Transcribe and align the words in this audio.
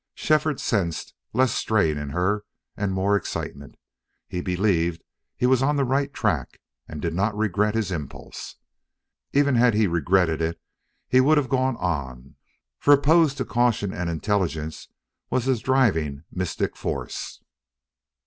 Shefford 0.15 0.59
sensed 0.59 1.13
less 1.31 1.51
strain 1.51 1.99
in 1.99 2.09
her 2.09 2.43
and 2.75 2.91
more 2.91 3.15
excitement. 3.15 3.75
He 4.27 4.41
believed 4.41 5.03
he 5.37 5.45
was 5.45 5.61
on 5.61 5.75
the 5.75 5.85
right 5.85 6.11
track 6.11 6.59
and 6.87 6.99
did 6.99 7.13
not 7.13 7.37
regret 7.37 7.75
his 7.75 7.91
impulse. 7.91 8.55
Even 9.31 9.53
had 9.53 9.75
he 9.75 9.85
regretted 9.85 10.41
it 10.41 10.59
he 11.07 11.21
would 11.21 11.37
have 11.37 11.49
gone 11.49 11.77
on, 11.77 12.33
for 12.79 12.95
opposed 12.95 13.37
to 13.37 13.45
caution 13.45 13.93
and 13.93 14.09
intelligence 14.09 14.87
was 15.29 15.45
his 15.45 15.59
driving 15.59 16.23
mystic 16.31 16.75
force. 16.75 17.39